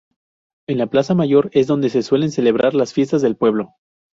[0.67, 3.75] En la Plaza Mayor es donde se suelen celebrar las fiestas del pueblo.